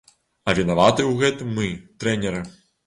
А 0.47 0.55
вінаватыя 0.61 1.07
ў 1.11 1.21
гэтым 1.21 1.55
мы, 1.61 1.71
трэнеры! 2.03 2.47